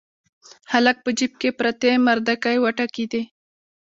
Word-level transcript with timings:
هلک 0.71 0.97
په 1.05 1.09
جيب 1.17 1.31
کې 1.41 1.49
پرتې 1.59 1.91
مردکۍ 2.07 2.57
وټکېدې. 2.59 3.21